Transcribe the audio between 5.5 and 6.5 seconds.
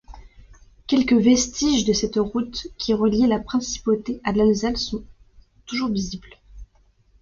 toujours visibles.